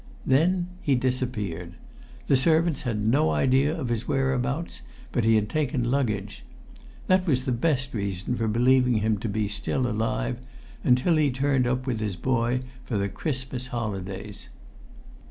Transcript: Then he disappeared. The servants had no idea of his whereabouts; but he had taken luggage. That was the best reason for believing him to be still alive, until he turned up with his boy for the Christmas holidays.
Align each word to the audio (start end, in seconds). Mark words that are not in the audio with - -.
Then 0.25 0.67
he 0.81 0.95
disappeared. 0.95 1.73
The 2.25 2.35
servants 2.35 2.81
had 2.81 2.99
no 3.05 3.29
idea 3.29 3.79
of 3.79 3.89
his 3.89 4.07
whereabouts; 4.07 4.81
but 5.11 5.23
he 5.23 5.35
had 5.35 5.47
taken 5.47 5.91
luggage. 5.91 6.43
That 7.05 7.27
was 7.27 7.45
the 7.45 7.51
best 7.51 7.93
reason 7.93 8.35
for 8.35 8.47
believing 8.47 8.95
him 8.97 9.19
to 9.19 9.29
be 9.29 9.47
still 9.47 9.85
alive, 9.85 10.39
until 10.83 11.17
he 11.17 11.29
turned 11.29 11.67
up 11.67 11.85
with 11.85 11.99
his 11.99 12.15
boy 12.15 12.61
for 12.83 12.97
the 12.97 13.09
Christmas 13.09 13.67
holidays. 13.67 14.49